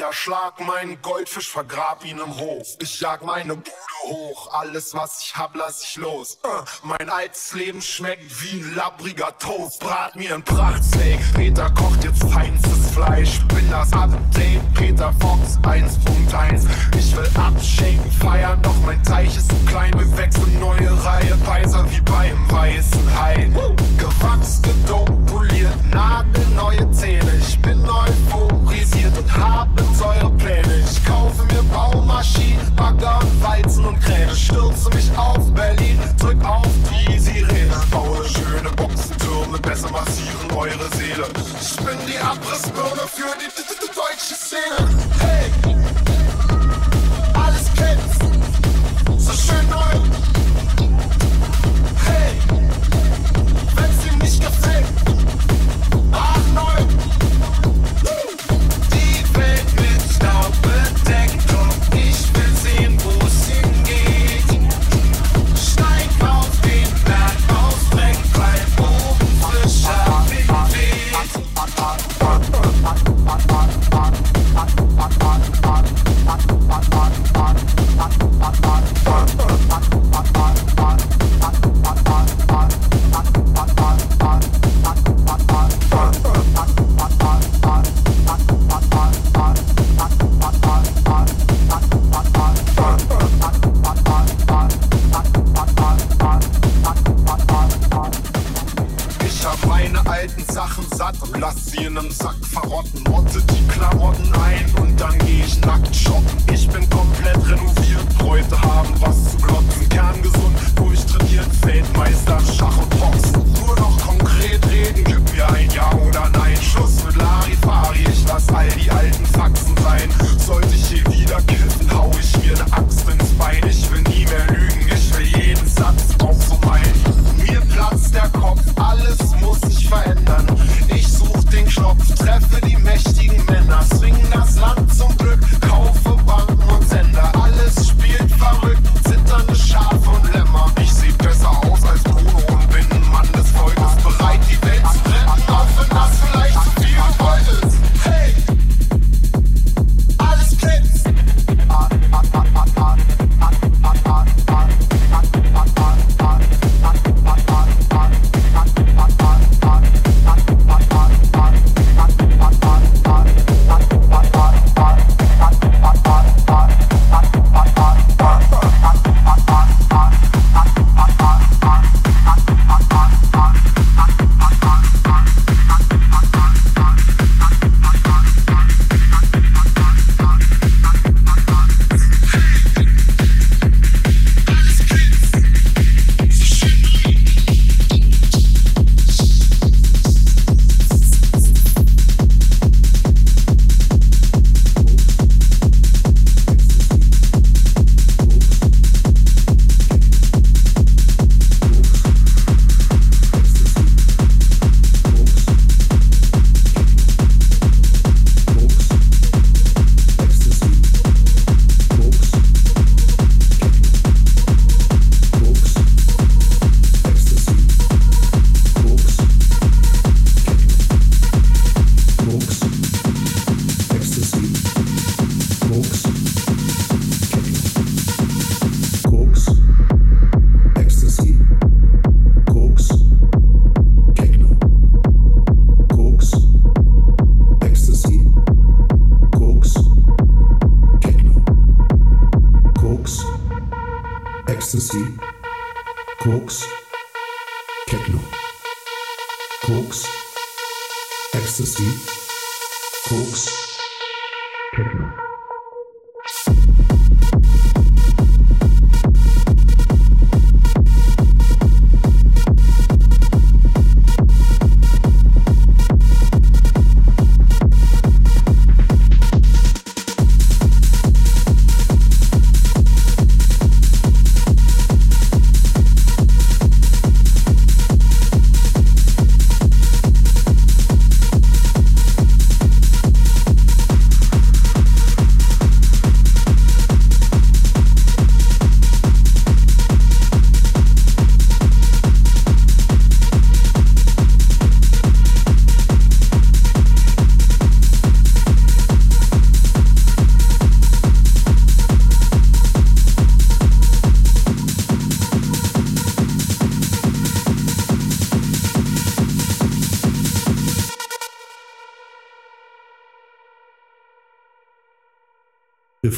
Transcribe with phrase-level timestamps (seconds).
[0.00, 2.68] Ich erschlag meinen Goldfisch, vergrab ihn im Hof.
[2.80, 3.70] Ich jag meine Bude
[4.04, 6.38] hoch, alles was hab, lass ich los.
[6.44, 9.80] Uh, mein altes Leben schmeckt wie ein labbriger Toast.
[9.80, 11.18] Brat mir ein Prachtsteak.
[11.34, 13.40] Peter kocht jetzt feinstes Fleisch.
[13.48, 14.74] Bin das Update.
[14.74, 16.68] Peter Fox 1.1.
[16.98, 19.92] Ich will abschenken, feiern, doch mein Teich ist zu klein.
[19.98, 21.38] Wir wechseln neue Reihe.
[21.46, 23.48] Weiser wie beim weißen Hai.
[23.54, 25.72] Uh, gewachs, gedopt, poliert.
[25.90, 27.32] Nagelneue Zähne.
[27.38, 30.84] Ich bin euphorisiert und habe Säurepläne.
[30.84, 34.36] Ich kaufe mir Baumaschinen, Bagger und Weizen und Kräne.
[34.36, 35.29] Stürze mich auf.
[35.32, 35.69] bounce back.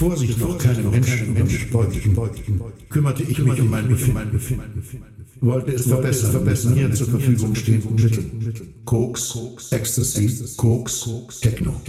[0.02, 2.18] Bevor sich noch keine Menschen mich beugten,
[2.88, 4.82] kümmerte ich mich um mein Befinden,
[5.40, 8.74] wollte es verbessern, verbessern, mir zur Verfügung stehenden Mitteln.
[8.84, 9.38] Koks,
[9.70, 11.08] Ecstasy, Koks,
[11.40, 11.80] Techno.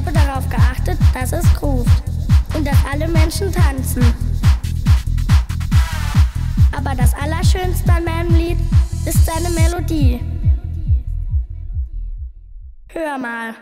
[0.00, 2.02] habe darauf geachtet, dass es ruft
[2.54, 4.02] und dass alle Menschen tanzen.
[6.76, 8.58] Aber das Allerschönste an meinem Lied
[9.04, 10.20] ist seine Melodie.
[12.88, 13.54] Hör mal.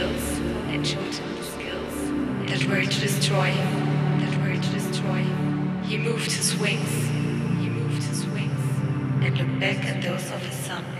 [0.00, 1.94] skills, ancient skills
[2.48, 5.22] that were to destroy, that were to destroy.
[5.84, 6.90] He moved his wings,
[7.60, 8.60] he moved his wings,
[9.22, 10.99] and looked back at those of his son.